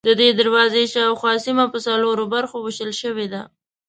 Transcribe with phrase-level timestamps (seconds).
[0.07, 3.41] ددې دروازې شاوخوا سیمه په څلورو برخو وېشل شوې ده.